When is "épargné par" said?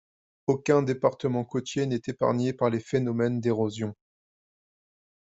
2.07-2.71